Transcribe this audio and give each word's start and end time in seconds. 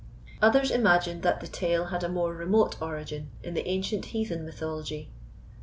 Others 0.41 0.71
imagined 0.71 1.21
that 1.21 1.41
the 1.41 1.47
tale 1.47 1.85
had 1.93 2.03
a 2.03 2.09
more 2.09 2.33
remote 2.33 2.75
origin 2.81 3.29
in 3.43 3.53
the 3.53 3.67
ancient 3.67 4.05
heathen 4.05 4.43
mythology. 4.43 5.09